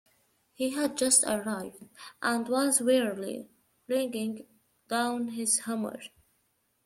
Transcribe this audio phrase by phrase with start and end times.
[0.55, 1.85] He had just arrived,
[2.23, 3.47] and was wearily
[3.85, 4.47] flinging
[4.87, 5.99] down his hammer.